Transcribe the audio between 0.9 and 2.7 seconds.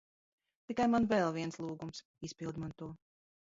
man vēl viens lūgums. Izpildi